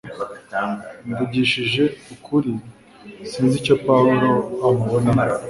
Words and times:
Mvugishije 1.07 1.83
ukuri, 2.13 2.51
sinzi 3.29 3.55
icyo 3.61 3.75
Pawulo 3.85 4.29
amubonamo 4.67 5.27